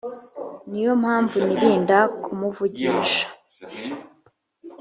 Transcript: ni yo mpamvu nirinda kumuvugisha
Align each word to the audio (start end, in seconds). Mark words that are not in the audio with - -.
ni 0.69 0.79
yo 0.85 0.93
mpamvu 1.01 1.35
nirinda 1.45 1.97
kumuvugisha 2.23 3.23